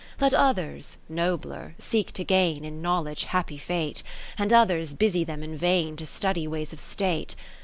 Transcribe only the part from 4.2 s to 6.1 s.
70 And others busy them in vain To